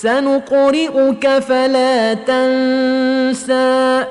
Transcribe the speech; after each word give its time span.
سنقرئك 0.00 1.28
فلا 1.38 2.14
تنسى 2.14 4.04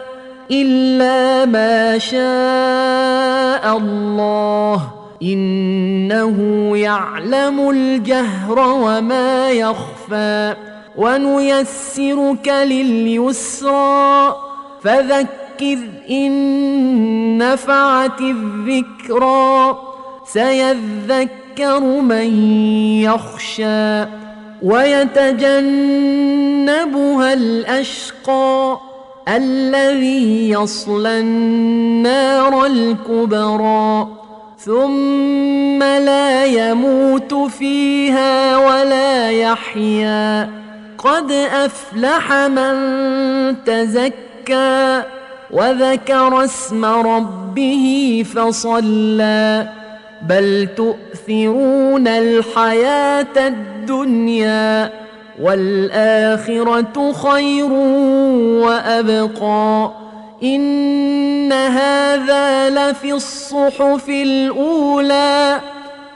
إلا 0.51 1.45
ما 1.45 1.97
شاء 1.97 3.77
الله 3.77 4.81
إنه 5.23 6.37
يعلم 6.77 7.69
الجهر 7.69 8.59
وما 8.59 9.51
يخفى 9.51 10.55
ونيسرك 10.97 12.47
لليسرى 12.47 14.35
فذكر 14.83 15.77
إن 16.09 17.37
نفعت 17.37 18.21
الذكرى 18.21 19.77
سيذكر 20.25 21.79
من 21.79 22.49
يخشى 23.01 24.05
ويتجنبها 24.63 25.73
الأشقى 27.33 28.77
الذي 29.27 30.49
يصلى 30.49 31.19
النار 31.19 32.65
الكبرى 32.65 34.07
ثم 34.57 35.83
لا 35.83 36.45
يموت 36.45 37.33
فيها 37.33 38.57
ولا 38.57 39.31
يحيا. 39.31 40.49
قد 40.97 41.31
أفلح 41.31 42.33
من 42.33 42.75
تزكى 43.65 45.03
وذكر 45.51 46.43
اسم 46.43 46.85
ربه 46.85 48.25
فصلى. 48.35 49.69
بل 50.21 50.67
تؤثرون 50.77 52.07
الحياة 52.07 53.47
الدنيا 53.47 54.91
والآخرة 55.41 57.11
خير 57.11 57.71
وأبقى 58.63 59.91
إن 60.43 61.53
هذا 61.53 62.69
لفي 62.69 63.13
الصحف 63.13 64.09
الأولى 64.09 65.59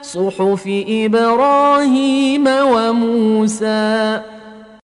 صحف 0.02 0.64
إبراهيم 0.88 2.46
وموسى. 2.46 4.20